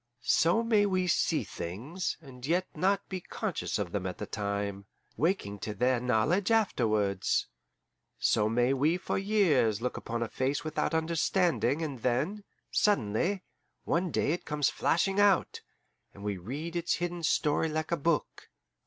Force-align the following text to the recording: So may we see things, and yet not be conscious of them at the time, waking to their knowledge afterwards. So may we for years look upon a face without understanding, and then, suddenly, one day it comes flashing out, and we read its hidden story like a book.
So 0.23 0.63
may 0.63 0.87
we 0.87 1.05
see 1.05 1.43
things, 1.43 2.17
and 2.21 2.43
yet 2.43 2.65
not 2.75 3.07
be 3.07 3.21
conscious 3.21 3.77
of 3.77 3.91
them 3.91 4.07
at 4.07 4.17
the 4.17 4.25
time, 4.25 4.87
waking 5.15 5.59
to 5.59 5.75
their 5.75 5.99
knowledge 5.99 6.49
afterwards. 6.49 7.45
So 8.17 8.49
may 8.49 8.73
we 8.73 8.97
for 8.97 9.19
years 9.19 9.79
look 9.79 9.97
upon 9.97 10.23
a 10.23 10.27
face 10.27 10.63
without 10.63 10.95
understanding, 10.95 11.83
and 11.83 11.99
then, 11.99 12.43
suddenly, 12.71 13.43
one 13.83 14.09
day 14.09 14.31
it 14.31 14.43
comes 14.43 14.71
flashing 14.71 15.19
out, 15.19 15.61
and 16.15 16.23
we 16.23 16.35
read 16.35 16.75
its 16.75 16.95
hidden 16.95 17.21
story 17.21 17.69
like 17.69 17.91
a 17.91 17.95
book. 17.97 18.49